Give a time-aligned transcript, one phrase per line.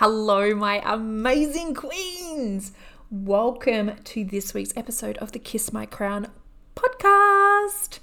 [0.00, 2.72] Hello, my amazing queens!
[3.10, 6.26] Welcome to this week's episode of the Kiss My Crown
[6.74, 8.00] podcast.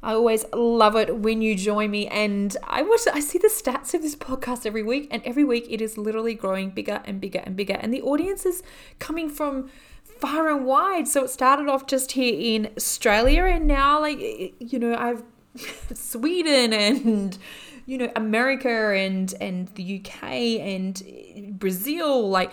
[0.00, 3.00] I always love it when you join me, and I watch.
[3.12, 6.34] I see the stats of this podcast every week, and every week it is literally
[6.34, 8.62] growing bigger and bigger and bigger, and the audience is
[9.00, 9.68] coming from
[10.04, 11.08] far and wide.
[11.08, 14.20] So it started off just here in Australia, and now, like
[14.60, 15.24] you know, I've
[15.94, 17.36] Sweden and
[17.86, 21.02] you know America and and the UK and
[21.58, 22.52] Brazil like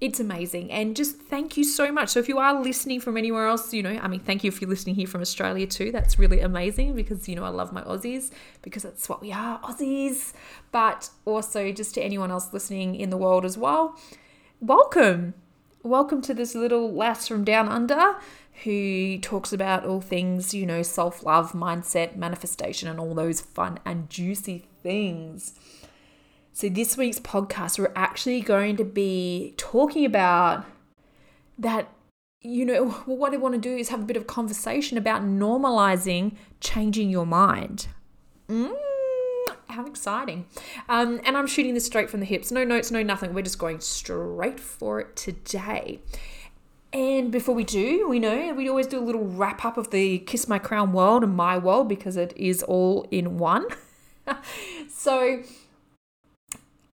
[0.00, 0.72] it's amazing.
[0.72, 2.08] And just thank you so much.
[2.08, 4.60] So if you are listening from anywhere else you know i mean thank you if
[4.60, 5.92] you're listening here from australia too.
[5.92, 8.30] That's really amazing because you know i love my aussies
[8.62, 10.32] because that's what we are aussies.
[10.72, 13.98] But also just to anyone else listening in the world as well
[14.62, 15.34] welcome.
[15.82, 18.14] Welcome to this little lass from down under
[18.62, 23.80] who talks about all things, you know, self love, mindset, manifestation, and all those fun
[23.84, 25.54] and juicy things.
[26.54, 30.66] So, this week's podcast, we're actually going to be talking about
[31.58, 31.88] that,
[32.42, 36.36] you know, what I want to do is have a bit of conversation about normalizing
[36.60, 37.86] changing your mind.
[38.48, 38.74] Mm,
[39.68, 40.44] how exciting.
[40.90, 42.50] Um, and I'm shooting this straight from the hips.
[42.50, 43.32] No notes, no nothing.
[43.32, 46.00] We're just going straight for it today.
[46.92, 50.18] And before we do, we know we always do a little wrap up of the
[50.18, 53.64] Kiss My Crown world and my world because it is all in one.
[54.90, 55.42] so,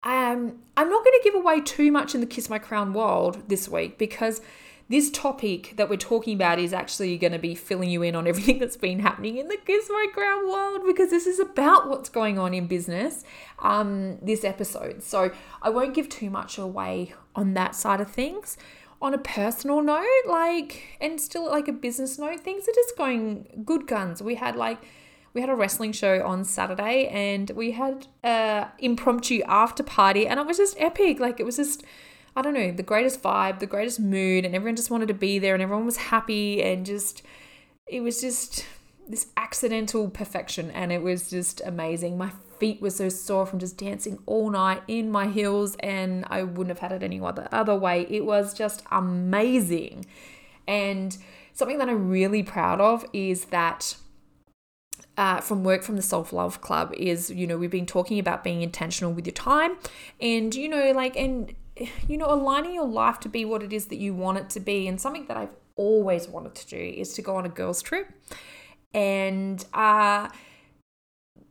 [0.04, 3.44] um, I'm not going to give away too much in the Kiss My Crown world
[3.50, 4.42] this week because
[4.88, 8.26] this topic that we're talking about is actually going to be filling you in on
[8.28, 12.10] everything that's been happening in the Kiss My Crown world because this is about what's
[12.10, 13.24] going on in business
[13.60, 15.04] um, this episode.
[15.04, 15.32] So,
[15.62, 18.58] I won't give too much away on that side of things
[19.02, 23.64] on a personal note, like, and still like a business note, things are just going
[23.64, 24.22] good guns.
[24.22, 24.80] We had like,
[25.34, 30.40] we had a wrestling show on Saturday and we had a impromptu after party and
[30.40, 31.20] it was just epic.
[31.20, 31.84] Like, it was just,
[32.36, 35.38] I don't know, the greatest vibe, the greatest mood, and everyone just wanted to be
[35.40, 37.22] there and everyone was happy and just,
[37.86, 38.66] it was just
[39.08, 42.18] this accidental perfection and it was just amazing.
[42.18, 46.44] My feet were so sore from just dancing all night in my heels, and I
[46.44, 48.06] wouldn't have had it any other, other way.
[48.10, 50.06] It was just amazing.
[50.68, 51.18] And
[51.54, 53.96] something that I'm really proud of is that.
[55.18, 58.44] Uh, from work from the self love club is you know we've been talking about
[58.44, 59.76] being intentional with your time
[60.22, 61.54] and you know like and
[62.08, 64.60] you know aligning your life to be what it is that you want it to
[64.60, 67.82] be and something that I've always wanted to do is to go on a girls
[67.82, 68.10] trip
[68.94, 70.30] and uh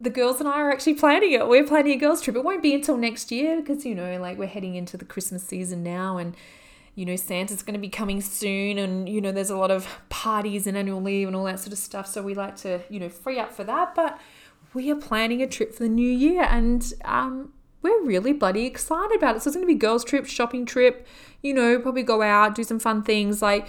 [0.00, 1.48] the girls and I are actually planning it.
[1.48, 2.36] We're planning a girls' trip.
[2.36, 5.42] It won't be until next year because, you know, like we're heading into the Christmas
[5.42, 6.36] season now and,
[6.98, 9.86] you know, Santa's going to be coming soon and, you know, there's a lot of
[10.08, 12.08] parties and annual leave and all that sort of stuff.
[12.08, 13.94] So we like to, you know, free up for that.
[13.94, 14.18] But
[14.74, 19.16] we are planning a trip for the new year and um, we're really bloody excited
[19.16, 19.42] about it.
[19.42, 21.06] So it's going to be girls' trip, shopping trip,
[21.40, 23.68] you know, probably go out, do some fun things like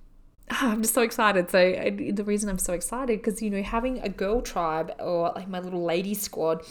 [0.50, 1.50] I'm just so excited.
[1.50, 5.32] So I, the reason I'm so excited because you know having a girl tribe or
[5.34, 6.62] like my little lady squad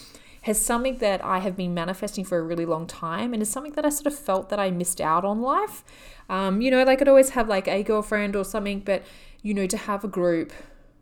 [0.47, 3.73] has something that I have been manifesting for a really long time, and is something
[3.73, 5.83] that I sort of felt that I missed out on life.
[6.29, 9.03] Um, you know, like I'd always have like a girlfriend or something, but
[9.41, 10.53] you know, to have a group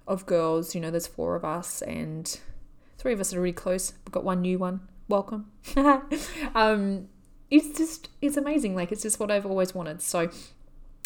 [0.07, 2.39] of girls, you know, there's four of us and
[2.97, 3.93] three of us are really close.
[4.03, 4.81] We've got one new one.
[5.07, 5.51] Welcome.
[6.55, 7.07] um,
[7.51, 8.75] it's just it's amazing.
[8.75, 10.01] Like it's just what I've always wanted.
[10.01, 10.31] So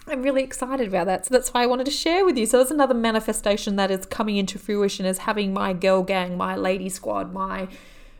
[0.07, 1.25] I'm really excited about that.
[1.25, 2.45] So that's why I wanted to share with you.
[2.45, 6.55] So it's another manifestation that is coming into fruition as having my girl gang, my
[6.55, 7.67] lady squad, my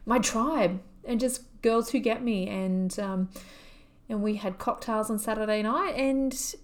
[0.09, 2.49] my tribe, and just girls who get me.
[2.49, 3.29] And um,
[4.09, 6.55] and we had cocktails on Saturday night, and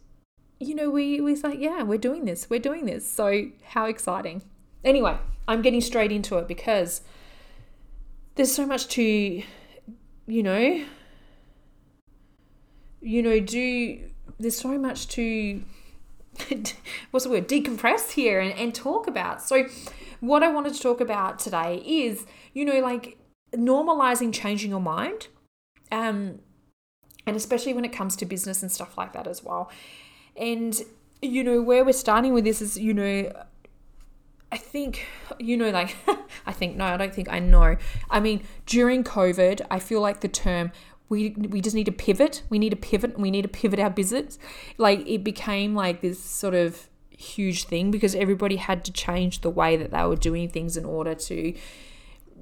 [0.60, 3.10] you know we we was like, yeah, we're doing this, we're doing this.
[3.10, 4.42] So how exciting!
[4.84, 5.18] Anyway,
[5.48, 7.02] I'm getting straight into it because
[8.34, 9.04] there's so much to,
[10.28, 10.84] you know,
[13.02, 14.10] you know, do
[14.40, 15.64] there's so much to
[17.12, 19.66] what's the word decompress here and, and talk about so
[20.20, 23.18] what i wanted to talk about today is you know like
[23.54, 25.28] normalizing changing your mind
[25.92, 26.40] um
[27.28, 29.70] and especially when it comes to business and stuff like that as well
[30.36, 30.82] and
[31.22, 33.32] you know where we're starting with this is you know
[34.52, 35.06] I think,
[35.38, 35.98] you know, like,
[36.46, 37.76] I think, no, I don't think I know.
[38.10, 40.72] I mean, during COVID, I feel like the term
[41.10, 42.44] we we just need to pivot.
[42.50, 44.40] We need to pivot we need to pivot our business.
[44.78, 49.50] Like it became like this sort of huge thing because everybody had to change the
[49.50, 51.54] way that they were doing things in order to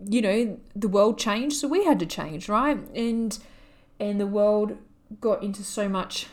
[0.09, 2.77] you know, the world changed, so we had to change, right?
[2.95, 3.37] And
[3.99, 4.77] and the world
[5.19, 6.27] got into so much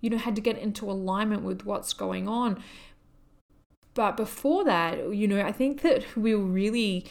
[0.00, 2.62] you know, had to get into alignment with what's going on.
[3.94, 7.06] But before that, you know, I think that we were really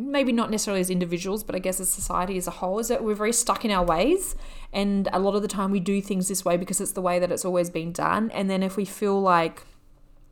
[0.00, 3.02] maybe not necessarily as individuals, but I guess as society as a whole, is that
[3.02, 4.36] we're very stuck in our ways.
[4.72, 7.18] And a lot of the time we do things this way because it's the way
[7.18, 8.30] that it's always been done.
[8.30, 9.64] And then if we feel like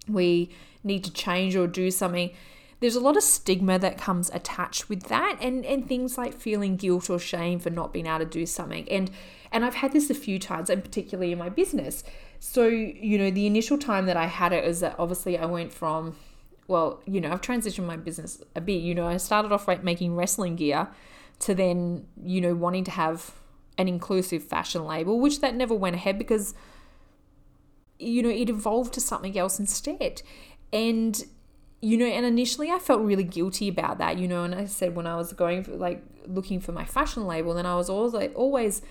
[0.06, 0.50] we
[0.84, 2.30] need to change or do something,
[2.80, 6.76] there's a lot of stigma that comes attached with that and, and things like feeling
[6.76, 8.88] guilt or shame for not being able to do something.
[8.90, 9.10] And
[9.52, 12.04] and I've had this a few times, and particularly in my business.
[12.40, 15.72] So, you know, the initial time that I had it is that obviously I went
[15.72, 16.16] from
[16.68, 18.82] well, you know, I've transitioned my business a bit.
[18.82, 20.88] You know, I started off making wrestling gear
[21.40, 23.32] to then, you know, wanting to have
[23.78, 26.54] an inclusive fashion label, which that never went ahead because,
[27.98, 30.22] you know, it evolved to something else instead.
[30.72, 31.24] And,
[31.86, 34.96] you know, and initially I felt really guilty about that, you know, and I said
[34.96, 38.12] when I was going for like looking for my fashion label, then I was always
[38.12, 38.82] like, always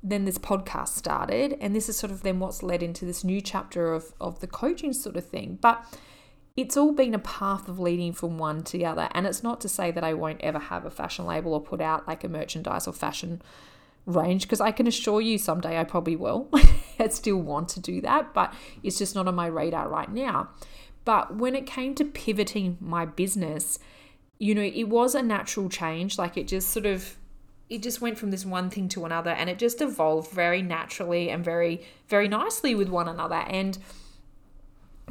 [0.00, 3.40] then this podcast started and this is sort of then what's led into this new
[3.40, 5.58] chapter of of the coaching sort of thing.
[5.60, 5.84] But
[6.56, 9.08] it's all been a path of leading from one to the other.
[9.10, 11.80] And it's not to say that I won't ever have a fashion label or put
[11.80, 13.42] out like a merchandise or fashion
[14.06, 16.48] range, because I can assure you someday I probably will.
[17.00, 18.54] I still want to do that, but
[18.84, 20.50] it's just not on my radar right now.
[21.06, 23.78] But when it came to pivoting my business,
[24.38, 26.18] you know, it was a natural change.
[26.18, 27.16] Like it just sort of
[27.70, 31.30] it just went from this one thing to another and it just evolved very naturally
[31.30, 33.78] and very very nicely with one another and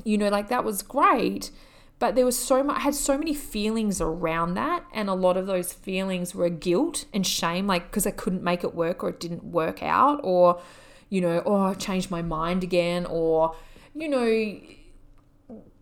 [0.04, 1.52] you know, like that was great.
[1.98, 4.84] But there was so much, I had so many feelings around that.
[4.94, 8.64] And a lot of those feelings were guilt and shame, like because I couldn't make
[8.64, 10.62] it work or it didn't work out, or,
[11.10, 13.56] you know, oh, I changed my mind again, or,
[13.94, 14.60] you know,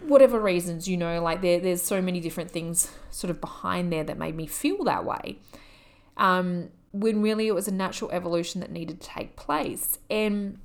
[0.07, 4.03] whatever reasons, you know, like there, there's so many different things sort of behind there
[4.03, 5.39] that made me feel that way.
[6.17, 9.97] Um, when really it was a natural evolution that needed to take place.
[10.09, 10.59] And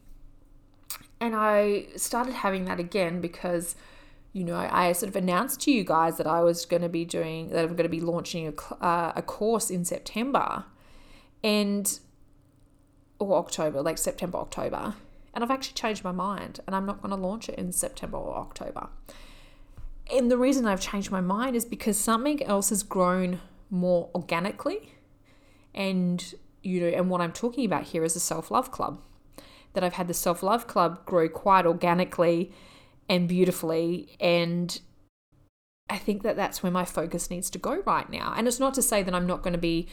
[1.21, 3.75] and I started having that again because,
[4.33, 7.05] you know, I sort of announced to you guys that I was going to be
[7.05, 10.65] doing, that I'm going to be launching a, uh, a course in September
[11.43, 11.99] and,
[13.19, 14.95] or October, like September, October.
[15.35, 18.17] And I've actually changed my mind and I'm not going to launch it in September
[18.17, 18.89] or October.
[20.13, 23.41] And the reason I've changed my mind is because something else has grown
[23.71, 24.95] more organically.
[25.75, 29.01] And, you know, and what I'm talking about here is a self love club
[29.79, 32.53] that I've had the Self Love Club grow quite organically
[33.09, 34.17] and beautifully.
[34.21, 34.81] And
[35.89, 38.35] I think that that's where my focus needs to go right now.
[38.37, 39.89] And it's not to say that I'm not going to be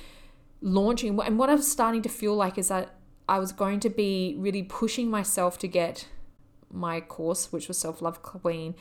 [0.62, 1.20] launching.
[1.20, 2.96] And what I'm starting to feel like is that
[3.28, 6.08] I was going to be really pushing myself to get
[6.72, 8.76] my course, which was Self Love Queen,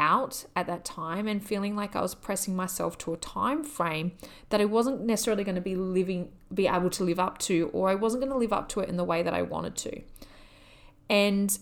[0.00, 4.12] out at that time and feeling like I was pressing myself to a time frame
[4.48, 7.88] that I wasn't necessarily going to be living be able to live up to or
[7.88, 10.02] I wasn't going to live up to it in the way that I wanted to.
[11.08, 11.56] And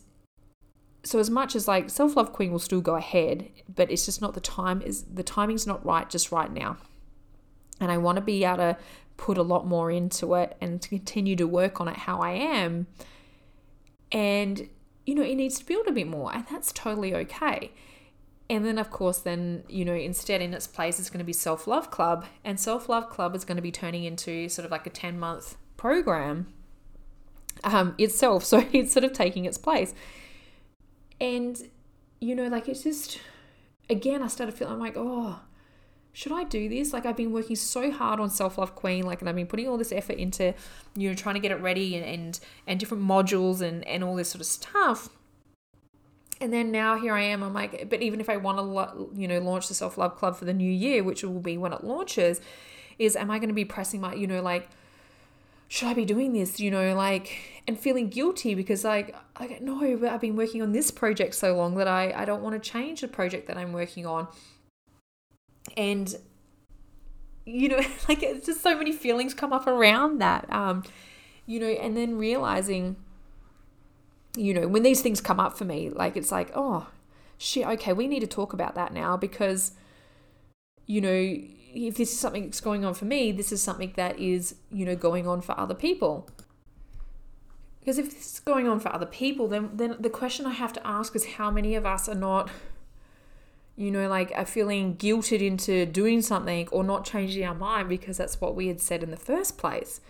[1.05, 4.35] so as much as like self-love queen will still go ahead, but it's just not
[4.35, 6.79] the time is the timing's not right just right now.
[7.81, 8.77] And I want to be able to
[9.17, 12.31] put a lot more into it and to continue to work on it how I
[12.31, 12.87] am.
[14.11, 14.69] And
[15.09, 17.73] you know, it needs to build a bit more, and that's totally okay.
[18.51, 21.35] And then, of course, then, you know, instead in its place is going to be
[21.35, 22.25] Self Love Club.
[22.45, 25.19] And Self Love Club is going to be turning into sort of like a 10
[25.19, 26.53] month program
[27.65, 28.45] um, itself.
[28.49, 29.95] So it's sort of taking its place.
[31.21, 31.61] And,
[32.21, 33.21] you know, like it's just,
[33.91, 35.41] again, I started feeling like, oh,
[36.15, 36.93] should I do this?
[36.93, 39.69] Like I've been working so hard on Self Love Queen, like, and I've been putting
[39.69, 40.55] all this effort into,
[40.97, 44.17] you know, trying to get it ready and, and, and different modules and, and all
[44.17, 45.11] this sort of stuff.
[46.41, 47.43] And then now here I am.
[47.43, 50.37] I'm like, but even if I want to, you know, launch the Self Love Club
[50.37, 52.41] for the new year, which will be when it launches,
[52.99, 54.69] is am I going to be pressing my, you know, like,
[55.67, 56.61] should I be doing this?
[56.61, 60.73] You know, like, and feeling guilty because like, I no, but I've been working on
[60.73, 63.73] this project so long that I, I don't want to change the project that I'm
[63.73, 64.29] working on.
[65.77, 66.15] And,
[67.45, 70.51] you know, like it's just so many feelings come up around that.
[70.53, 70.85] Um,
[71.47, 72.97] you know, and then realizing,
[74.37, 76.89] you know, when these things come up for me, like it's like, oh,
[77.39, 79.73] shit, okay, we need to talk about that now because,
[80.87, 81.37] you know,
[81.75, 84.85] if this is something that's going on for me, this is something that is, you
[84.85, 86.29] know, going on for other people.
[87.81, 90.73] Because if this is going on for other people, then then the question I have
[90.75, 92.51] to ask is how many of us are not,
[93.77, 98.19] you know, like are feeling guilted into doing something or not changing our mind because
[98.19, 100.01] that's what we had said in the first place.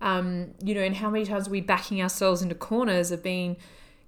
[0.00, 3.56] Um, you know, and how many times are we backing ourselves into corners of being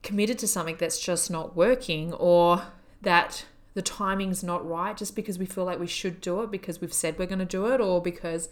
[0.03, 2.63] committed to something that's just not working or
[3.03, 3.45] that
[3.75, 6.93] the timing's not right just because we feel like we should do it because we've
[6.93, 8.49] said we're going to do it or because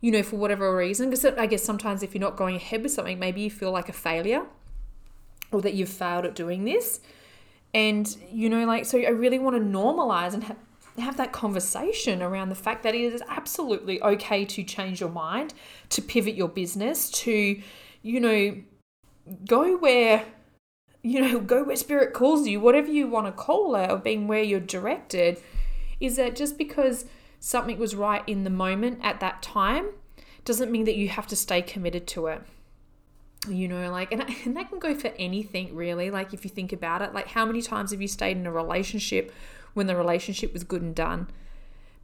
[0.00, 1.10] you know for whatever reason?
[1.10, 3.88] Because i guess sometimes if you're not going ahead with something maybe you feel like
[3.88, 4.44] a failure
[5.52, 7.00] or that you've failed at doing this.
[7.74, 10.56] And you know like so i really want to normalize and have
[11.00, 15.54] have that conversation around the fact that it is absolutely okay to change your mind,
[15.90, 17.60] to pivot your business, to,
[18.02, 18.56] you know,
[19.46, 20.24] go where
[21.02, 24.26] you know, go where spirit calls you, whatever you want to call it, or being
[24.26, 25.40] where you're directed,
[26.00, 27.06] is that just because
[27.40, 29.90] something was right in the moment at that time
[30.44, 32.42] doesn't mean that you have to stay committed to it.
[33.48, 36.10] You know, like, and, and that can go for anything really.
[36.10, 38.52] Like, if you think about it, like, how many times have you stayed in a
[38.52, 39.32] relationship
[39.74, 41.28] when the relationship was good and done?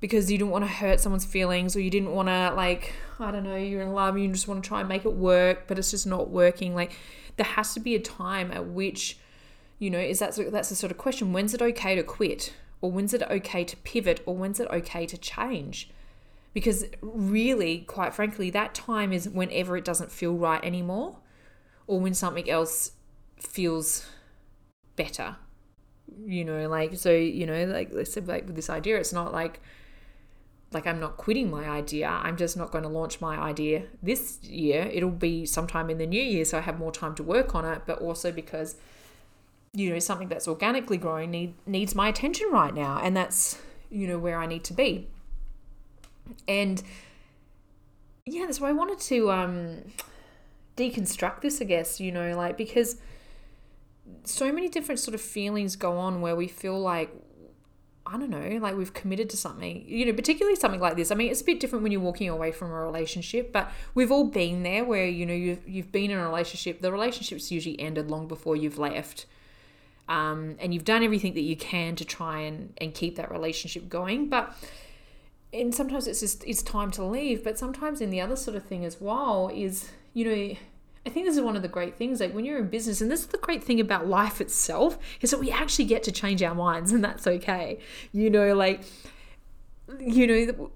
[0.01, 3.31] Because you didn't want to hurt someone's feelings, or you didn't want to, like, I
[3.31, 5.79] don't know, you're in love, you just want to try and make it work, but
[5.79, 6.75] it's just not working.
[6.75, 6.93] Like,
[7.37, 9.19] there has to be a time at which,
[9.79, 11.33] you know, is that that's the sort of question.
[11.33, 12.53] When's it okay to quit?
[12.81, 14.23] Or when's it okay to pivot?
[14.27, 15.89] Or when's it okay to change?
[16.53, 21.19] Because really, quite frankly, that time is whenever it doesn't feel right anymore,
[21.87, 22.93] or when something else
[23.41, 24.07] feels
[24.97, 25.37] better.
[26.27, 29.33] You know, like so, you know, like let's say like with this idea, it's not
[29.33, 29.61] like
[30.75, 32.09] like I'm not quitting my idea.
[32.09, 34.91] I'm just not going to launch my idea this year.
[34.93, 37.65] It'll be sometime in the new year, so I have more time to work on
[37.65, 37.83] it.
[37.87, 38.77] But also because
[39.73, 43.59] you know something that's organically growing need, needs my attention right now, and that's
[43.91, 45.09] you know where I need to be.
[46.49, 46.83] And
[48.27, 49.93] yeah, that's why I wanted to um,
[50.77, 51.61] deconstruct this.
[51.61, 52.97] I guess you know, like because
[54.25, 57.11] so many different sort of feelings go on where we feel like
[58.07, 61.11] I don't know, like we've committed to something, you know, particularly something like this.
[61.11, 64.13] I mean, it's a bit different when you're walking away from a relationship, but we've
[64.13, 67.81] all been there where, you know, you've, you've been in a relationship, the relationship's usually
[67.81, 69.25] ended long before you've left.
[70.07, 73.89] Um, and you've done everything that you can to try and, and keep that relationship
[73.89, 74.29] going.
[74.29, 74.55] But,
[75.55, 77.43] and sometimes it's just, it's time to leave.
[77.43, 80.57] But sometimes in the other sort of thing as well is, you know,
[81.07, 82.21] I think this is one of the great things.
[82.21, 85.31] Like when you're in business, and this is the great thing about life itself, is
[85.31, 87.79] that we actually get to change our minds, and that's okay.
[88.13, 88.83] You know, like
[90.01, 90.71] you know,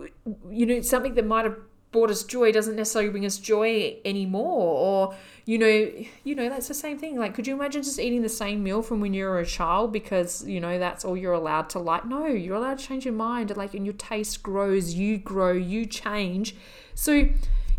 [0.50, 1.56] you know, something that might have
[1.90, 5.14] brought us joy doesn't necessarily bring us joy anymore or
[5.46, 5.90] you know
[6.22, 8.82] you know that's the same thing like could you imagine just eating the same meal
[8.82, 12.04] from when you were a child because you know that's all you're allowed to like
[12.04, 15.86] no you're allowed to change your mind like and your taste grows you grow you
[15.86, 16.54] change
[16.94, 17.26] so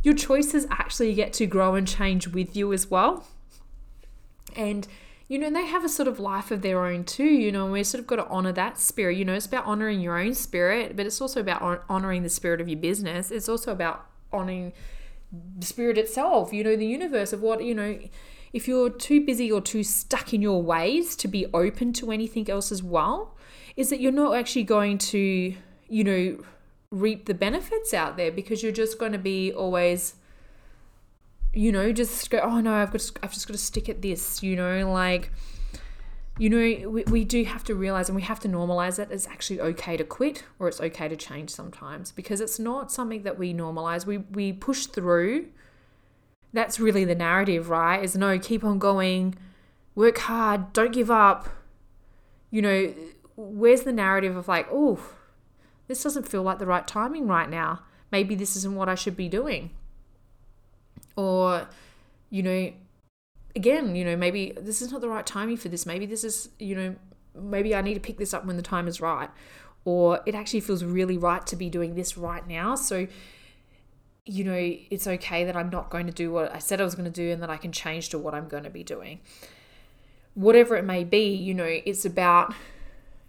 [0.04, 3.28] your choices actually get to grow and change with you as well.
[4.56, 4.88] And
[5.30, 7.72] you know, they have a sort of life of their own too, you know, and
[7.72, 9.16] we sort of got to honor that spirit.
[9.16, 12.60] You know, it's about honoring your own spirit, but it's also about honoring the spirit
[12.60, 13.30] of your business.
[13.30, 14.74] It's also about honoring
[15.60, 18.00] the spirit itself, you know, the universe of what, you know,
[18.54, 22.50] if you're too busy or too stuck in your ways to be open to anything
[22.50, 23.38] else as well,
[23.78, 25.54] is that you're not actually going to,
[25.88, 26.44] you know,
[26.92, 30.16] reap the benefits out there because you're just going to be always
[31.54, 34.02] you know just go oh no I've got to, I've just got to stick at
[34.02, 35.32] this you know like
[36.40, 39.28] you know we, we do have to realize and we have to normalize that it's
[39.28, 43.38] actually okay to quit or it's okay to change sometimes because it's not something that
[43.38, 44.06] we normalize.
[44.06, 45.48] We we push through.
[46.54, 48.02] That's really the narrative right?
[48.02, 49.36] Is no keep on going
[49.96, 51.50] work hard don't give up.
[52.50, 52.94] You know
[53.36, 55.00] where's the narrative of like oh
[55.90, 57.80] this doesn't feel like the right timing right now.
[58.12, 59.72] Maybe this isn't what I should be doing.
[61.16, 61.68] Or,
[62.30, 62.72] you know,
[63.56, 65.88] again, you know, maybe this is not the right timing for this.
[65.88, 66.96] Maybe this is, you know,
[67.36, 69.32] maybe I need to pick this up when the time is right.
[69.84, 72.76] Or it actually feels really right to be doing this right now.
[72.76, 73.08] So,
[74.28, 76.94] you know, it's okay that I'm not going to do what I said I was
[76.94, 79.22] going to do and that I can change to what I'm going to be doing.
[80.36, 82.54] Whatever it may be, you know, it's about,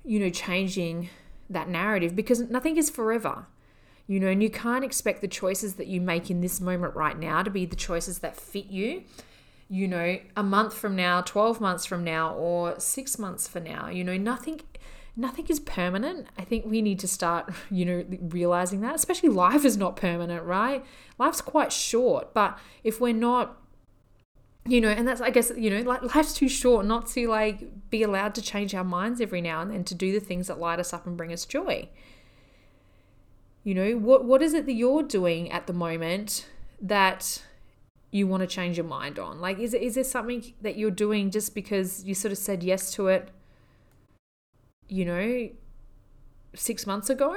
[0.04, 1.08] you know, changing
[1.50, 3.46] that narrative because nothing is forever.
[4.06, 7.16] You know, and you can't expect the choices that you make in this moment right
[7.16, 9.04] now to be the choices that fit you,
[9.68, 13.88] you know, a month from now, 12 months from now, or six months from now.
[13.88, 14.62] You know, nothing
[15.16, 16.26] nothing is permanent.
[16.38, 20.44] I think we need to start, you know, realizing that, especially life is not permanent,
[20.44, 20.84] right?
[21.18, 23.59] Life's quite short, but if we're not
[24.66, 27.90] you know, and that's I guess you know, like life's too short not to like
[27.90, 30.58] be allowed to change our minds every now and then to do the things that
[30.58, 31.88] light us up and bring us joy.
[33.64, 36.46] You know, what what is it that you're doing at the moment
[36.80, 37.42] that
[38.10, 39.40] you want to change your mind on?
[39.40, 42.62] Like is it is there something that you're doing just because you sort of said
[42.62, 43.30] yes to it,
[44.88, 45.48] you know,
[46.54, 47.36] 6 months ago?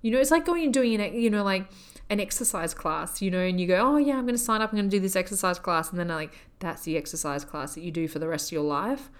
[0.00, 1.66] You know, it's like going and doing it, you know, like
[2.10, 4.72] an exercise class, you know, and you go, oh yeah, I'm going to sign up,
[4.72, 7.82] I'm going to do this exercise class, and then like that's the exercise class that
[7.82, 9.10] you do for the rest of your life.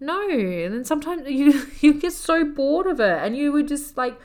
[0.00, 3.96] No, and then sometimes you you get so bored of it, and you would just
[3.96, 4.18] like,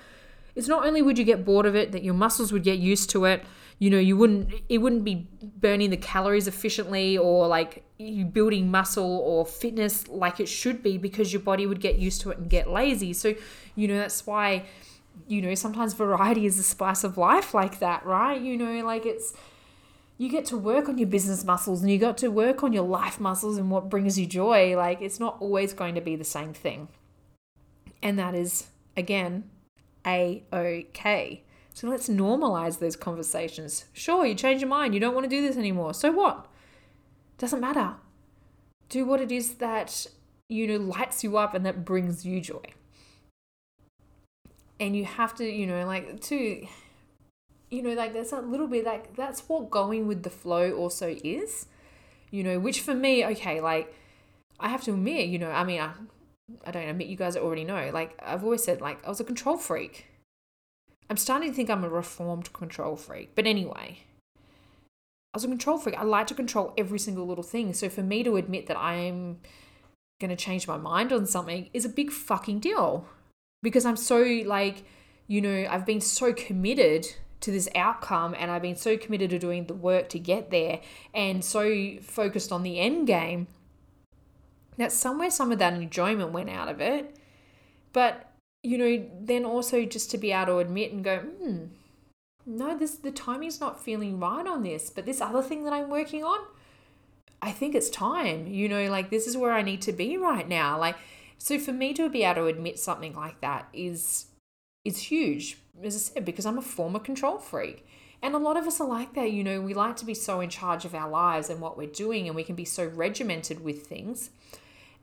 [0.56, 3.10] it's not only would you get bored of it, that your muscles would get used
[3.12, 3.44] to it.
[3.78, 8.72] You know, you wouldn't it wouldn't be burning the calories efficiently or like you building
[8.72, 12.40] muscle or fitness like it should be because your body would get used to it
[12.40, 13.14] and get lazy.
[13.14, 13.36] So,
[13.76, 14.66] you know, that's why
[15.28, 18.40] you know, sometimes variety is the spice of life like that, right?
[18.40, 19.34] You know, like it's
[20.18, 22.86] you get to work on your business muscles and you got to work on your
[22.86, 24.76] life muscles and what brings you joy.
[24.76, 26.88] Like it's not always going to be the same thing.
[28.02, 29.50] And that is again
[30.06, 31.44] a okay.
[31.74, 33.86] So let's normalize those conversations.
[33.94, 35.94] Sure, you change your mind, you don't want to do this anymore.
[35.94, 36.48] So what?
[37.38, 37.96] Doesn't matter.
[38.90, 40.08] Do what it is that
[40.50, 42.64] you know lights you up and that brings you joy
[44.80, 46.66] and you have to you know like to
[47.70, 51.16] you know like there's a little bit like that's what going with the flow also
[51.24, 51.68] is
[52.32, 53.94] you know which for me okay like
[54.60, 55.92] i have to admit you know i mean i,
[56.66, 59.24] I don't admit you guys already know like i've always said like i was a
[59.24, 60.08] control freak
[61.10, 64.00] i'm starting to think i'm a reformed control freak but anyway
[65.34, 65.96] I was a control freak.
[65.96, 67.74] I like to control every single little thing.
[67.74, 69.38] So for me to admit that I'm
[70.20, 73.06] going to change my mind on something is a big fucking deal
[73.62, 74.84] because I'm so like,
[75.28, 77.08] you know, I've been so committed
[77.42, 80.82] to this outcome and I've been so committed to doing the work to get there
[81.14, 83.48] and so focused on the end game
[84.78, 87.16] that somewhere some of that enjoyment went out of it.
[87.94, 88.32] But,
[88.64, 91.66] you know, then also just to be able to admit and go, hmm,
[92.46, 95.90] no, this the timing's not feeling right on this, but this other thing that I'm
[95.90, 96.40] working on,
[97.42, 98.48] I think it's time.
[98.48, 100.80] You know, like this is where I need to be right now.
[100.80, 100.96] Like
[101.38, 104.28] so for me to be able to admit something like that is
[104.84, 107.86] is huge, as I said, because I'm a former control freak.
[108.22, 110.40] And a lot of us are like that, you know, we like to be so
[110.40, 113.64] in charge of our lives and what we're doing, and we can be so regimented
[113.64, 114.32] with things.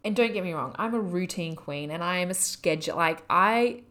[0.02, 2.96] And don't get me wrong, I'm a routine queen and I am a schedule.
[2.96, 3.82] Like, I,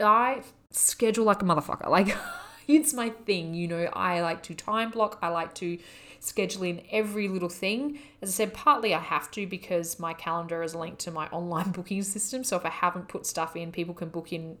[0.00, 1.88] I schedule like a motherfucker.
[1.88, 2.16] Like,
[2.68, 5.78] it's my thing, you know, I like to time block, I like to
[6.20, 7.98] scheduling every little thing.
[8.22, 11.70] As I said, partly I have to because my calendar is linked to my online
[11.70, 12.44] booking system.
[12.44, 14.58] So if I haven't put stuff in, people can book in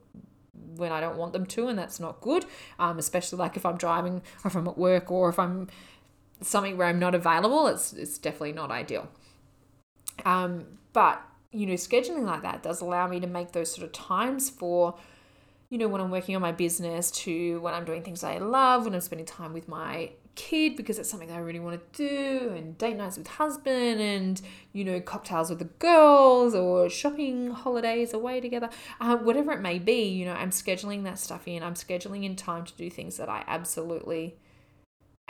[0.76, 2.44] when I don't want them to, and that's not good.
[2.78, 5.68] Um, especially like if I'm driving or if I'm at work or if I'm
[6.40, 9.08] something where I'm not available, it's it's definitely not ideal.
[10.24, 13.92] Um, but you know, scheduling like that does allow me to make those sort of
[13.92, 14.96] times for
[15.68, 18.84] you know, when I'm working on my business to when I'm doing things I love,
[18.84, 22.08] when I'm spending time with my kid because it's something that I really want to
[22.08, 24.40] do, and date nights with husband, and
[24.72, 29.78] you know, cocktails with the girls, or shopping holidays away together, uh, whatever it may
[29.78, 30.08] be.
[30.08, 31.62] You know, I'm scheduling that stuff in.
[31.62, 34.36] I'm scheduling in time to do things that I absolutely,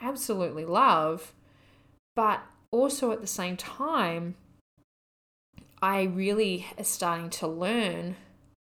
[0.00, 1.32] absolutely love,
[2.14, 4.34] but also at the same time,
[5.80, 8.16] I really are starting to learn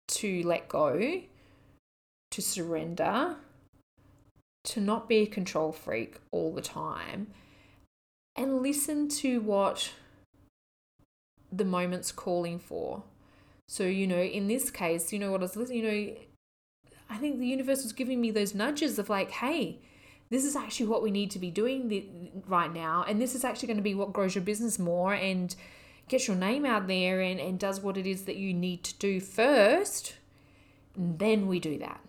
[0.07, 1.23] to let go,
[2.35, 3.37] to surrender
[4.65, 7.29] to not be a control freak all the time
[8.35, 9.93] and listen to what
[11.53, 13.05] the moment's calling for.
[13.69, 16.17] So, you know, in this case, you know what I was listening, you know,
[17.09, 19.79] I think the universe was giving me those nudges of like, hey,
[20.31, 23.05] this is actually what we need to be doing right now.
[23.07, 25.55] And this is actually going to be what grows your business more and
[26.09, 28.95] gets your name out there and, and does what it is that you need to
[28.99, 30.17] do first.
[30.97, 32.01] And then we do that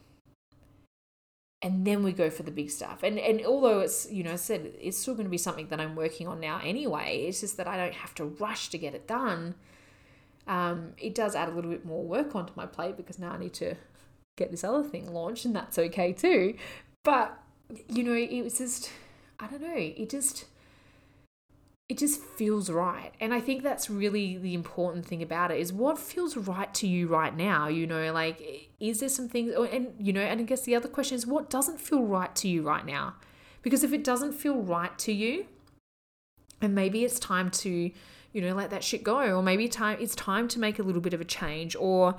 [1.65, 3.01] and then we go for the big stuff.
[3.01, 5.81] And and although it's you know I said it's still going to be something that
[5.81, 7.25] I'm working on now anyway.
[7.27, 9.55] It's just that I don't have to rush to get it done.
[10.47, 13.39] Um, it does add a little bit more work onto my plate because now I
[13.39, 13.73] need to
[14.35, 16.55] get this other thing launched, and that's okay too.
[17.01, 17.35] But
[17.89, 18.91] you know, it was just
[19.39, 19.73] I don't know.
[19.75, 20.45] It just
[21.87, 23.11] it just feels right.
[23.21, 26.87] And I think that's really the important thing about it is what feels right to
[26.87, 27.67] you right now.
[27.67, 30.75] You know, like, is there some things, oh, and, you know, and I guess the
[30.75, 33.15] other question is what doesn't feel right to you right now?
[33.61, 35.45] Because if it doesn't feel right to you,
[36.59, 37.91] and maybe it's time to,
[38.31, 41.01] you know, let that shit go, or maybe time it's time to make a little
[41.01, 42.15] bit of a change, or,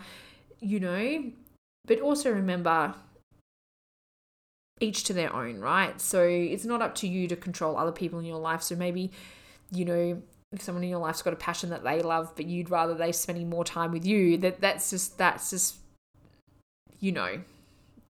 [0.61, 1.33] you know,
[1.87, 2.95] but also remember
[4.81, 6.01] each to their own, right?
[6.01, 8.63] So it's not up to you to control other people in your life.
[8.63, 9.11] So maybe
[9.71, 12.71] you know, if someone in your life's got a passion that they love, but you'd
[12.71, 15.77] rather they spending more time with you, that that's just that's just
[17.01, 17.41] you know,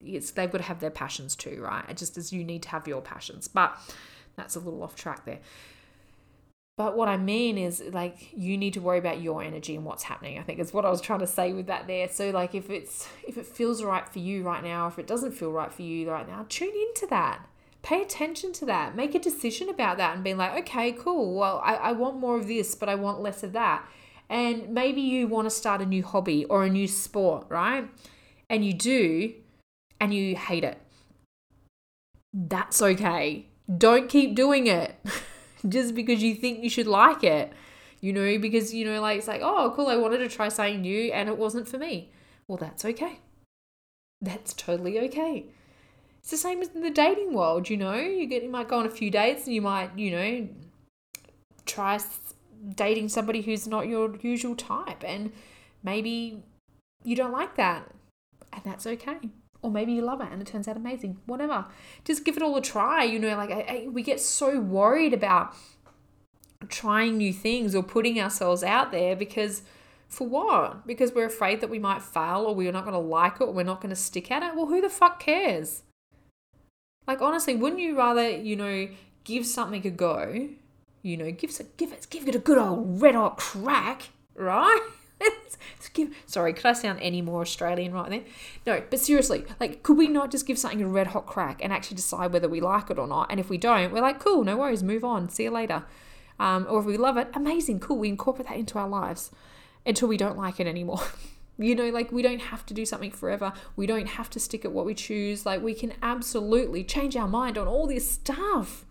[0.04, 1.96] it's they've got to have their passions too, right?
[1.96, 3.48] Just as you need to have your passions.
[3.48, 3.78] But
[4.36, 5.40] that's a little off track there.
[6.78, 10.04] But what I mean is like you need to worry about your energy and what's
[10.04, 10.38] happening.
[10.38, 12.10] I think is what I was trying to say with that there.
[12.10, 15.32] So like if it's if it feels right for you right now, if it doesn't
[15.32, 17.48] feel right for you right now, tune into that.
[17.86, 18.96] Pay attention to that.
[18.96, 21.36] Make a decision about that and be like, okay, cool.
[21.36, 23.88] Well, I, I want more of this, but I want less of that.
[24.28, 27.88] And maybe you want to start a new hobby or a new sport, right?
[28.50, 29.36] And you do,
[30.02, 30.80] and you hate it.
[32.34, 33.46] That's okay.
[33.78, 34.96] Don't keep doing it.
[35.70, 37.54] just because you think you should like it,
[38.02, 40.82] you know, because, you know, like it's like, oh, cool, I wanted to try something
[40.82, 42.12] new and it wasn't for me.
[42.48, 43.20] Well, that's okay.
[44.22, 45.46] That's totally okay.
[46.26, 48.80] It's the same as in the dating world, you know, you get you might go
[48.80, 50.50] on a few dates and you might, you know,
[51.68, 52.00] try
[52.74, 55.32] dating somebody who's not your usual type and
[55.84, 56.42] maybe
[57.04, 57.92] you don't like that
[58.52, 59.18] and that's okay.
[59.62, 61.20] Or maybe you love it and it turns out amazing.
[61.28, 61.68] Whatever.
[62.06, 63.38] Just give it all a try you know?
[63.38, 65.54] Like I, I, we get so worried about
[66.70, 69.62] trying new things or putting ourselves out there because
[70.08, 70.88] for what?
[70.88, 73.52] Because we're afraid that we might fail or we're not going to like it or
[73.52, 74.56] we're not going to stick at it?
[74.56, 75.84] Well who the fuck cares
[77.08, 78.88] like honestly wouldn't you rather you know
[79.24, 80.50] give something a go
[81.02, 84.82] you know give give it give it a good old red hot crack right
[86.26, 88.26] sorry, could I sound any more Australian right then?
[88.66, 91.72] No, but seriously, like, could we not just give something a red hot crack and
[91.72, 93.28] actually decide whether we like it or not?
[93.30, 95.84] And if we don't, we're like, cool, no worries, move on, see you later.
[96.40, 99.32] Um, or if we love it, amazing, cool, we incorporate that into our lives
[99.86, 101.02] until we don't like it anymore.
[101.58, 103.54] you know, like, we don't have to do something forever.
[103.76, 105.46] We don't have to stick at what we choose.
[105.46, 108.86] Like, we can absolutely change our mind on all this stuff.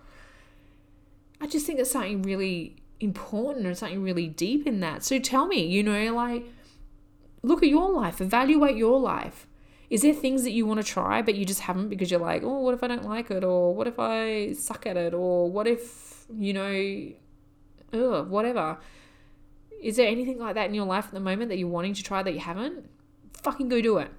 [1.40, 5.04] I just think it's something really important or something really deep in that.
[5.04, 6.44] So tell me, you know, like
[7.42, 9.46] look at your life, evaluate your life.
[9.90, 12.42] Is there things that you want to try but you just haven't because you're like,
[12.42, 13.44] oh, what if I don't like it?
[13.44, 15.12] Or what if I suck at it?
[15.12, 17.12] Or what if, you know,
[17.92, 18.78] ugh, whatever.
[19.84, 22.02] Is there anything like that in your life at the moment that you're wanting to
[22.02, 22.88] try that you haven't?
[23.42, 24.10] Fucking go do it.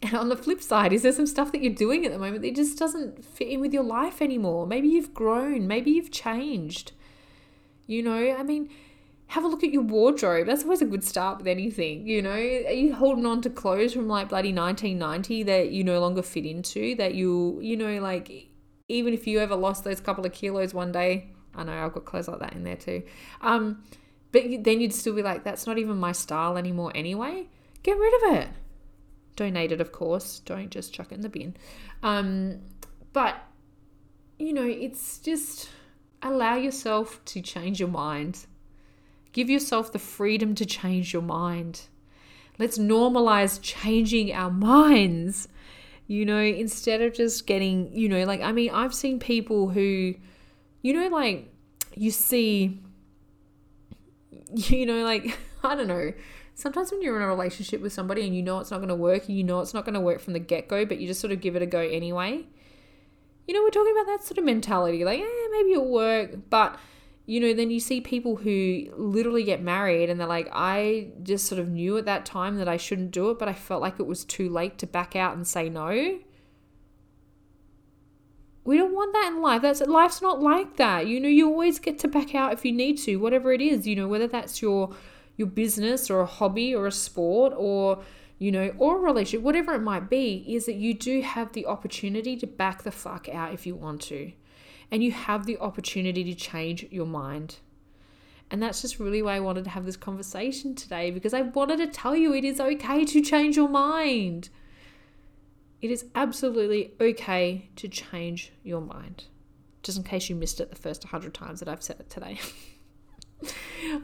[0.00, 2.42] And on the flip side, is there some stuff that you're doing at the moment
[2.42, 4.64] that just doesn't fit in with your life anymore?
[4.64, 6.92] Maybe you've grown, maybe you've changed.
[7.88, 8.70] You know, I mean,
[9.28, 10.46] have a look at your wardrobe.
[10.46, 12.06] That's always a good start with anything.
[12.06, 15.98] You know, are you holding on to clothes from like bloody 1990 that you no
[15.98, 16.94] longer fit into?
[16.94, 18.46] That you, you know, like
[18.88, 22.04] even if you ever lost those couple of kilos one day, I know I've got
[22.04, 23.02] clothes like that in there too.
[23.40, 23.82] Um,
[24.32, 27.46] but then you'd still be like, that's not even my style anymore anyway.
[27.82, 28.48] Get rid of it.
[29.36, 30.40] Donate it, of course.
[30.40, 31.54] Don't just chuck it in the bin.
[32.02, 32.60] Um,
[33.12, 33.36] but
[34.38, 35.68] you know, it's just
[36.22, 38.46] allow yourself to change your mind.
[39.32, 41.82] Give yourself the freedom to change your mind.
[42.58, 45.48] Let's normalize changing our minds.
[46.08, 50.14] You know, instead of just getting, you know, like, I mean, I've seen people who,
[50.82, 51.48] you know, like,
[51.94, 52.80] you see,
[54.54, 56.12] you know, like, I don't know.
[56.54, 58.94] Sometimes when you're in a relationship with somebody and you know it's not going to
[58.94, 61.06] work and you know it's not going to work from the get go, but you
[61.06, 62.44] just sort of give it a go anyway
[63.46, 66.48] you know, we're talking about that sort of mentality, like, eh, maybe it'll work.
[66.48, 66.78] But,
[67.26, 71.46] you know, then you see people who literally get married and they're like, I just
[71.46, 73.98] sort of knew at that time that I shouldn't do it, but I felt like
[73.98, 76.18] it was too late to back out and say no.
[78.64, 79.62] We don't want that in life.
[79.62, 81.06] That's life's not like that.
[81.06, 83.86] You know, you always get to back out if you need to, whatever it is,
[83.86, 84.94] you know, whether that's your
[85.36, 88.02] your business or a hobby or a sport or
[88.42, 91.64] you know, or a relationship, whatever it might be, is that you do have the
[91.64, 94.32] opportunity to back the fuck out if you want to.
[94.90, 97.58] And you have the opportunity to change your mind.
[98.50, 101.76] And that's just really why I wanted to have this conversation today because I wanted
[101.78, 104.48] to tell you it is okay to change your mind.
[105.82, 109.24] It is absolutely okay to change your mind.
[109.82, 112.38] Just in case you missed it the first 100 times that I've said it today.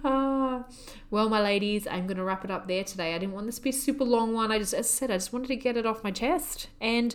[0.05, 0.64] uh,
[1.11, 3.14] well, my ladies, I'm going to wrap it up there today.
[3.14, 4.51] I didn't want this to be a super long one.
[4.51, 6.67] I just, as I said, I just wanted to get it off my chest.
[6.81, 7.14] And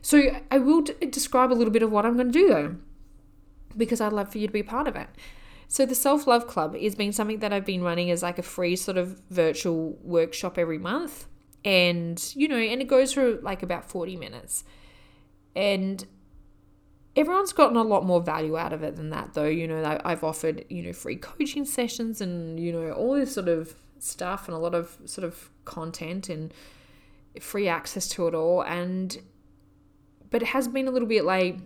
[0.00, 2.76] so I will d- describe a little bit of what I'm going to do though,
[3.76, 5.08] because I'd love for you to be part of it.
[5.66, 8.42] So the Self Love Club is being something that I've been running as like a
[8.42, 11.26] free sort of virtual workshop every month.
[11.64, 14.64] And, you know, and it goes for like about 40 minutes.
[15.54, 16.06] And
[17.16, 19.46] everyone's gotten a lot more value out of it than that though.
[19.46, 23.48] You know i've offered you know free coaching sessions and you know all this sort
[23.48, 26.54] of stuff and a lot of sort of content and
[27.40, 28.62] free access to it all.
[28.62, 29.18] And
[30.30, 31.58] but it has been a little bit like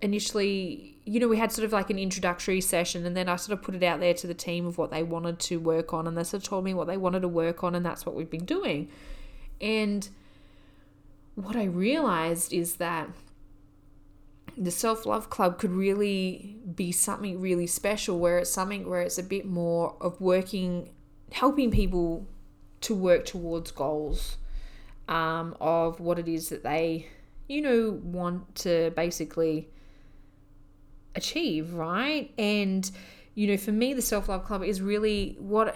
[0.00, 3.56] initially you know we had sort of like an introductory session and then i sort
[3.56, 6.08] of put it out there to the team of what they wanted to work on
[6.08, 8.16] and they sort of told me what they wanted to work on and that's what
[8.16, 8.88] we've been doing
[9.62, 10.10] and
[11.34, 13.08] what i realized is that
[14.56, 19.18] the self love club could really be something really special where it's something where it's
[19.18, 20.90] a bit more of working,
[21.32, 22.26] helping people
[22.82, 24.36] to work towards goals
[25.08, 27.06] um, of what it is that they,
[27.48, 29.68] you know, want to basically
[31.14, 32.32] achieve, right?
[32.38, 32.90] And,
[33.34, 35.74] you know, for me, the self love club is really what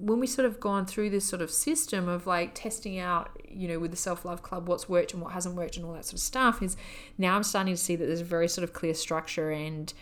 [0.00, 3.68] when we sort of gone through this sort of system of like testing out, you
[3.68, 6.04] know, with the self love club, what's worked and what hasn't worked and all that
[6.04, 6.76] sort of stuff, is
[7.16, 9.92] now I'm starting to see that there's a very sort of clear structure and,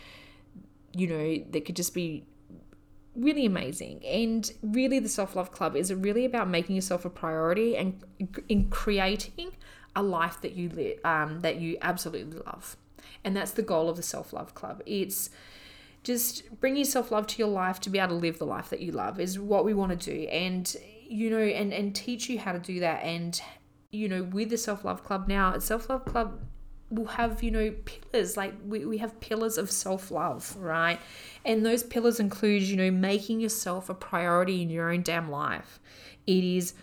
[0.93, 2.25] you know, that could just be
[3.15, 4.05] really amazing.
[4.05, 8.01] And really, the self love club is really about making yourself a priority and
[8.47, 9.51] in creating
[9.95, 12.77] a life that you live, um, that you absolutely love.
[13.23, 14.81] And that's the goal of the self love club.
[14.85, 15.29] It's
[16.07, 18.79] just bringing yourself love to your life to be able to live the life that
[18.79, 20.25] you love is what we want to do.
[20.29, 20.73] And,
[21.05, 23.03] you know, and, and teach you how to do that.
[23.03, 23.39] And,
[23.91, 26.39] you know, with the self love club now, self love club
[26.89, 30.97] will have, you know, pillars like we, we have pillars of self love, right?
[31.43, 35.77] And those pillars include, you know, making yourself a priority in your own damn life.
[36.25, 36.73] It is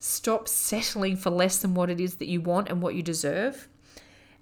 [0.00, 3.68] stop settling for less than what it is that you want and what you deserve.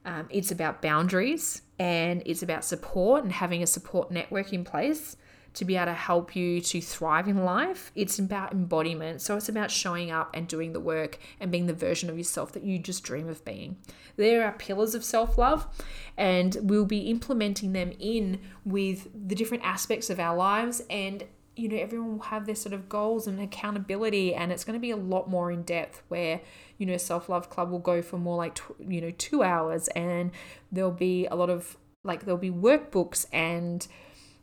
[0.07, 5.17] Um, it's about boundaries and it's about support and having a support network in place
[5.55, 7.91] to be able to help you to thrive in life.
[7.97, 9.21] It's about embodiment.
[9.21, 12.53] So it's about showing up and doing the work and being the version of yourself
[12.53, 13.79] that you just dream of being.
[14.15, 15.67] There are pillars of self love,
[16.17, 20.83] and we'll be implementing them in with the different aspects of our lives.
[20.89, 24.75] And, you know, everyone will have their sort of goals and accountability, and it's going
[24.75, 26.41] to be a lot more in depth where
[26.83, 30.33] you know, Self Love Club will go for more like, you know, two hours and
[30.73, 33.87] there'll be a lot of like, there'll be workbooks and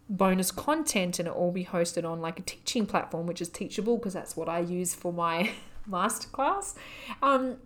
[0.08, 3.98] bonus content and it'll all be hosted on like a teaching platform, which is Teachable
[3.98, 5.52] because that's what I use for my
[5.89, 6.76] masterclass.
[7.22, 7.58] Um,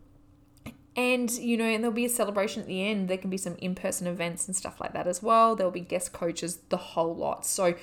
[0.96, 3.10] and you know, and there'll be a celebration at the end.
[3.10, 5.56] There can be some in-person events and stuff like that as well.
[5.56, 7.46] There'll be guest coaches, the whole lot.
[7.46, 7.76] So,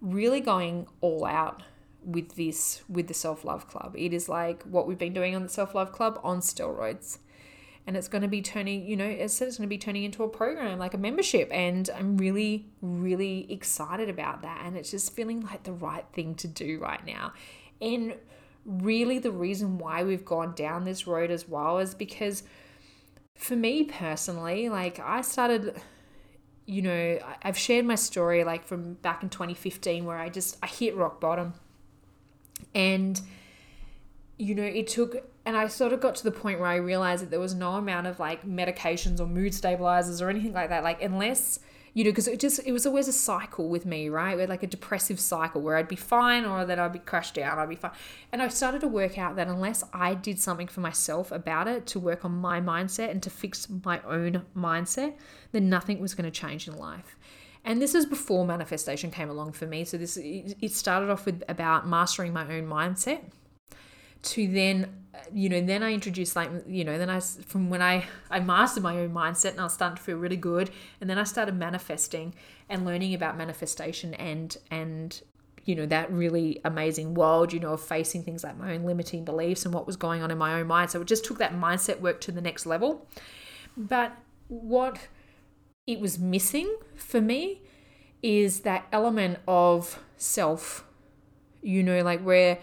[0.00, 1.62] really going all out
[2.04, 3.94] with this with the self love club.
[3.98, 7.18] It is like what we've been doing on the self love club on steroids.
[7.88, 9.78] And it's going to be turning, you know, as I said, it's going to be
[9.78, 11.48] turning into a program, like a membership.
[11.52, 14.62] And I'm really, really excited about that.
[14.64, 17.32] And it's just feeling like the right thing to do right now.
[17.80, 18.16] And
[18.64, 22.42] really, the reason why we've gone down this road as well is because
[23.36, 25.80] for me personally, like I started
[26.66, 30.66] you know, I've shared my story like from back in 2015 where I just I
[30.66, 31.54] hit rock bottom
[32.74, 33.20] and,
[34.36, 37.22] you know, it took, and I sort of got to the point where I realized
[37.22, 40.82] that there was no amount of like medications or mood stabilizers or anything like that.
[40.82, 41.60] Like, unless,
[41.96, 44.36] you know, because it just, it was always a cycle with me, right?
[44.36, 47.58] With like a depressive cycle where I'd be fine or then I'd be crushed down,
[47.58, 47.92] I'd be fine.
[48.30, 51.86] And I started to work out that unless I did something for myself about it
[51.86, 55.14] to work on my mindset and to fix my own mindset,
[55.52, 57.16] then nothing was going to change in life.
[57.64, 59.86] And this is before manifestation came along for me.
[59.86, 63.22] So this it started off with about mastering my own mindset
[64.24, 68.04] to then you know then i introduced like you know then i from when i
[68.30, 71.18] i mastered my own mindset and i was starting to feel really good and then
[71.18, 72.34] i started manifesting
[72.68, 75.22] and learning about manifestation and and
[75.66, 79.24] you know that really amazing world you know of facing things like my own limiting
[79.24, 80.90] beliefs and what was going on in my own mind.
[80.90, 83.06] So it just took that mindset work to the next level.
[83.76, 84.16] But
[84.48, 84.98] what
[85.86, 87.62] it was missing for me
[88.22, 90.84] is that element of self,
[91.62, 92.58] you know, like where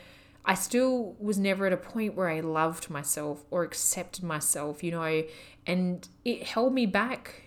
[0.45, 4.91] I still was never at a point where I loved myself or accepted myself, you
[4.91, 5.23] know,
[5.65, 7.43] and it held me back.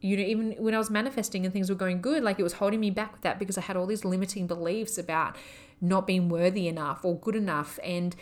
[0.00, 2.54] You know, even when I was manifesting and things were going good, like it was
[2.54, 5.36] holding me back with that because I had all these limiting beliefs about
[5.80, 7.80] not being worthy enough or good enough.
[7.82, 8.14] And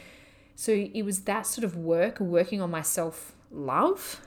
[0.57, 4.21] so it was that sort of work, working on my self love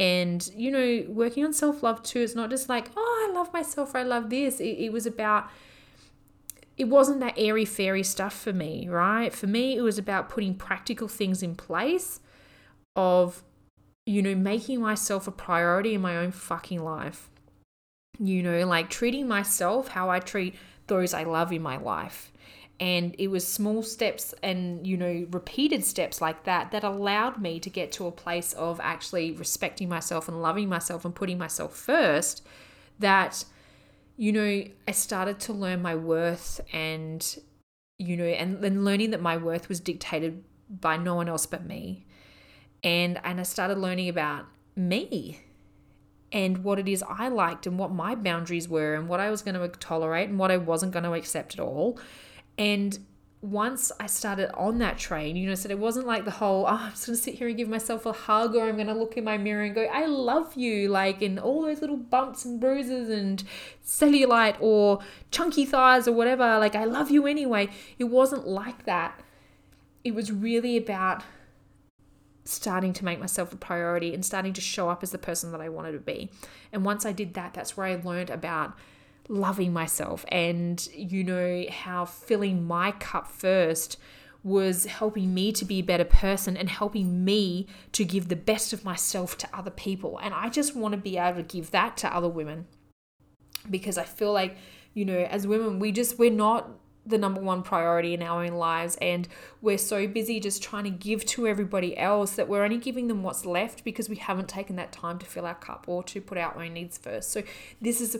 [0.00, 3.94] and you know working on self-love too it's not just like oh i love myself
[3.94, 5.50] i love this it, it was about
[6.76, 9.32] it wasn't that airy fairy stuff for me right?
[9.32, 12.20] For me it was about putting practical things in place
[12.96, 13.42] of
[14.06, 17.30] you know making myself a priority in my own fucking life.
[18.18, 20.54] You know like treating myself how i treat
[20.86, 22.32] those i love in my life.
[22.78, 27.60] And it was small steps and you know repeated steps like that that allowed me
[27.60, 31.76] to get to a place of actually respecting myself and loving myself and putting myself
[31.76, 32.42] first
[32.98, 33.44] that
[34.20, 37.38] you know i started to learn my worth and
[37.96, 41.66] you know and then learning that my worth was dictated by no one else but
[41.66, 42.04] me.
[42.84, 44.44] And and i started learning about
[44.76, 45.40] me
[46.30, 49.40] and what it is i liked and what my boundaries were and what i was
[49.40, 51.98] going to tolerate and what i wasn't going to accept at all.
[52.58, 52.98] And
[53.42, 56.76] once I started on that train, you know, so it wasn't like the whole, oh,
[56.82, 59.24] I'm just gonna sit here and give myself a hug, or I'm gonna look in
[59.24, 63.08] my mirror and go, I love you, like in all those little bumps and bruises
[63.08, 63.42] and
[63.84, 65.00] cellulite or
[65.30, 67.70] chunky thighs or whatever, like I love you anyway.
[67.98, 69.18] It wasn't like that.
[70.04, 71.22] It was really about
[72.44, 75.60] starting to make myself a priority and starting to show up as the person that
[75.60, 76.30] I wanted to be.
[76.72, 78.76] And once I did that, that's where I learned about
[79.30, 83.96] loving myself and you know how filling my cup first
[84.42, 88.72] was helping me to be a better person and helping me to give the best
[88.72, 90.18] of myself to other people.
[90.18, 92.66] And I just want to be able to give that to other women
[93.68, 94.56] because I feel like
[94.94, 96.70] you know as women we just we're not
[97.06, 99.28] the number one priority in our own lives and
[99.60, 103.22] we're so busy just trying to give to everybody else that we're only giving them
[103.22, 106.38] what's left because we haven't taken that time to fill our cup or to put
[106.38, 107.30] our own needs first.
[107.30, 107.42] So
[107.80, 108.16] this is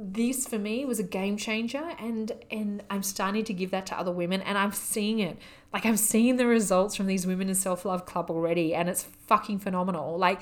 [0.00, 3.98] this for me was a game changer and and I'm starting to give that to
[3.98, 5.38] other women and I'm seeing it.
[5.72, 9.58] Like I'm seeing the results from these women in self-love club already and it's fucking
[9.58, 10.16] phenomenal.
[10.16, 10.40] Like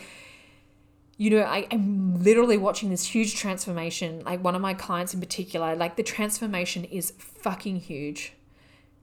[1.17, 4.23] you know, I am literally watching this huge transformation.
[4.27, 8.35] Like one of my clients in particular, like the transformation is fucking huge.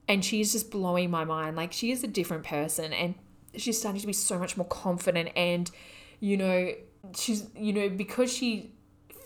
[0.07, 1.55] And she's just blowing my mind.
[1.55, 3.15] Like she is a different person and
[3.55, 5.71] she's starting to be so much more confident and
[6.19, 6.73] you know,
[7.15, 8.72] she's you know, because she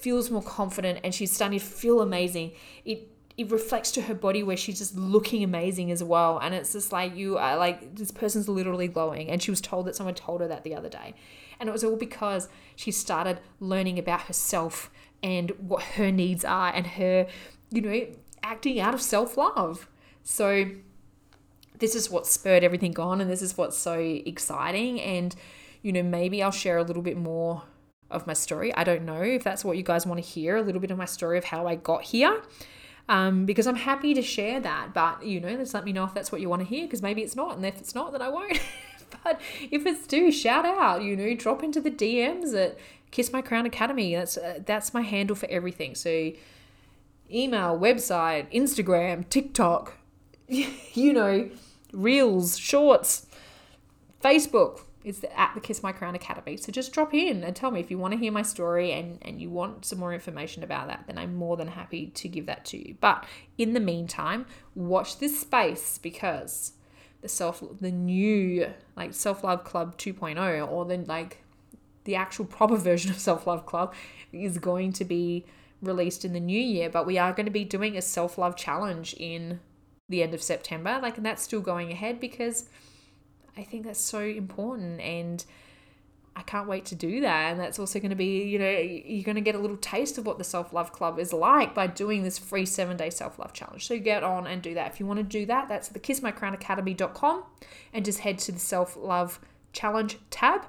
[0.07, 2.53] feels more confident and she's starting to feel amazing.
[2.85, 6.39] It it reflects to her body where she's just looking amazing as well.
[6.39, 9.29] And it's just like you are like this person's literally glowing.
[9.29, 11.13] And she was told that someone told her that the other day.
[11.59, 14.89] And it was all because she started learning about herself
[15.21, 17.27] and what her needs are and her,
[17.69, 18.07] you know,
[18.41, 19.89] acting out of self-love.
[20.23, 20.71] So
[21.77, 25.01] this is what spurred everything on and this is what's so exciting.
[25.01, 25.35] And,
[25.81, 27.63] you know, maybe I'll share a little bit more
[28.09, 28.73] of my story.
[28.75, 30.97] I don't know if that's what you guys want to hear, a little bit of
[30.97, 32.41] my story of how I got here.
[33.09, 36.13] Um, because I'm happy to share that, but you know, just let me know if
[36.13, 38.21] that's what you want to hear, because maybe it's not, and if it's not, then
[38.21, 38.59] I won't.
[39.23, 39.39] but
[39.71, 42.77] if it's do, shout out, you know, drop into the DMs at
[43.11, 44.13] Kiss My Crown Academy.
[44.15, 45.95] That's uh, that's my handle for everything.
[45.95, 46.33] So
[47.31, 49.93] email, website, Instagram, TikTok,
[50.47, 51.49] you know,
[51.93, 53.25] reels, shorts,
[54.21, 56.57] Facebook, is at the Kiss My Crown Academy.
[56.57, 59.17] So just drop in and tell me if you want to hear my story and,
[59.21, 62.45] and you want some more information about that, then I'm more than happy to give
[62.47, 62.95] that to you.
[62.99, 63.25] But
[63.57, 66.73] in the meantime, watch this space because
[67.21, 71.43] the self the new like self-love club 2.0 or then like
[72.03, 73.93] the actual proper version of self-love club
[74.31, 75.45] is going to be
[75.81, 79.15] released in the new year but we are going to be doing a self-love challenge
[79.17, 79.59] in
[80.09, 82.69] the end of September like and that's still going ahead because
[83.57, 85.43] I think that's so important and
[86.37, 87.51] I can't wait to do that.
[87.51, 90.19] And that's also going to be, you know, you're going to get a little taste
[90.19, 93.39] of what the Self Love Club is like by doing this free seven day self
[93.39, 93.87] love challenge.
[93.87, 94.91] So get on and do that.
[94.91, 97.43] If you want to do that, that's the kissmycrownacademy.com
[97.91, 99.39] and just head to the Self Love
[99.73, 100.65] Challenge tab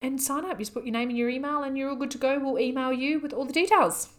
[0.00, 0.58] and sign up.
[0.60, 2.38] You just put your name and your email and you're all good to go.
[2.38, 4.10] We'll email you with all the details.